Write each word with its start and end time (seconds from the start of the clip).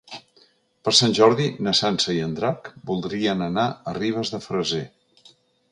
Per 0.87 0.93
Sant 0.99 1.13
Jordi 1.19 1.45
na 1.67 1.73
Sança 1.81 2.15
i 2.17 2.23
en 2.29 2.33
Drac 2.41 2.73
voldrien 2.93 3.45
anar 3.51 3.69
a 3.93 3.99
Ribes 4.03 4.35
de 4.37 4.43
Freser. 4.49 4.83